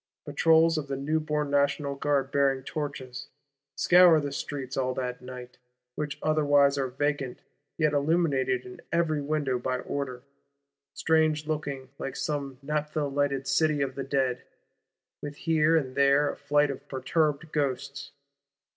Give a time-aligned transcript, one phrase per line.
[0.25, 3.27] —Patrols of the newborn National Guard, bearing torches,
[3.75, 5.59] scour the streets, all that night;
[5.93, 7.43] which otherwise are vacant,
[7.77, 10.23] yet illuminated in every window by order.
[10.95, 14.41] Strange looking; like some naphtha lighted City of the Dead,
[15.21, 18.11] with here and there a flight of perturbed Ghosts.